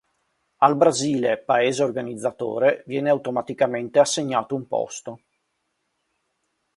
[0.65, 5.19] Al Brasile, Paese organizzatore, viene automaticamente assegnato un posto.